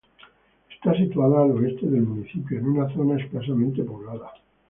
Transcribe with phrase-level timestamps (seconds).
[0.73, 4.31] Está situada al oeste del municipio, en una zona escasamente poblada.